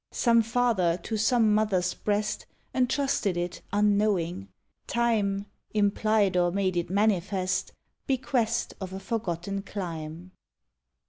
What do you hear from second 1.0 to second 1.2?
to